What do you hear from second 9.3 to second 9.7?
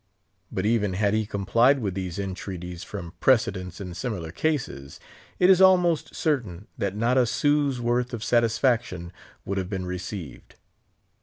would have